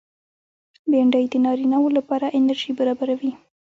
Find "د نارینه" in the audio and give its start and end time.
1.29-1.77